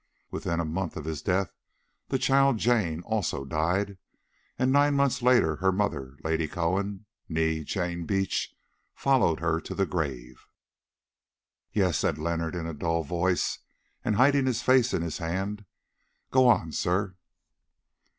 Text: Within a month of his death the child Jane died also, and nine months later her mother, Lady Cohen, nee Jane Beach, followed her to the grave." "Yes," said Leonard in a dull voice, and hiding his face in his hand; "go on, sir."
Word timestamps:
Within 0.31 0.59
a 0.59 0.65
month 0.65 0.97
of 0.97 1.05
his 1.05 1.21
death 1.21 1.53
the 2.07 2.17
child 2.17 2.57
Jane 2.57 3.01
died 3.01 3.07
also, 3.07 3.43
and 4.57 4.71
nine 4.71 4.95
months 4.95 5.21
later 5.21 5.57
her 5.57 5.71
mother, 5.71 6.17
Lady 6.23 6.47
Cohen, 6.47 7.05
nee 7.29 7.63
Jane 7.63 8.07
Beach, 8.07 8.51
followed 8.95 9.41
her 9.41 9.61
to 9.61 9.75
the 9.75 9.85
grave." 9.85 10.47
"Yes," 11.71 11.99
said 11.99 12.17
Leonard 12.17 12.55
in 12.55 12.65
a 12.65 12.73
dull 12.73 13.03
voice, 13.03 13.59
and 14.03 14.15
hiding 14.15 14.47
his 14.47 14.63
face 14.63 14.91
in 14.91 15.03
his 15.03 15.19
hand; 15.19 15.65
"go 16.31 16.47
on, 16.47 16.71
sir." 16.71 17.13